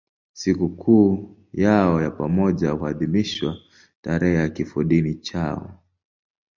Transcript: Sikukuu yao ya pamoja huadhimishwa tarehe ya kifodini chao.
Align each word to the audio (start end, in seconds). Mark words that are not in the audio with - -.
Sikukuu 0.33 1.37
yao 1.53 2.01
ya 2.01 2.11
pamoja 2.11 2.71
huadhimishwa 2.71 3.57
tarehe 4.01 4.35
ya 4.35 4.49
kifodini 4.49 5.15
chao. 5.15 5.83